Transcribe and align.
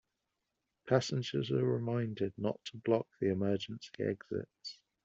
Passengers 0.87 1.51
are 1.51 1.63
reminded 1.63 2.33
not 2.35 2.59
to 2.65 2.77
block 2.77 3.05
the 3.19 3.29
emergency 3.29 3.91
exits. 3.99 4.79